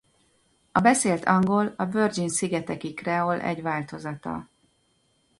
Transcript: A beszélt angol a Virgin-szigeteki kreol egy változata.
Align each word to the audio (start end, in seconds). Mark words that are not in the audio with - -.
A 0.71 0.79
beszélt 0.79 1.25
angol 1.25 1.73
a 1.77 1.85
Virgin-szigeteki 1.85 2.93
kreol 2.93 3.41
egy 3.41 3.61
változata. 3.61 4.49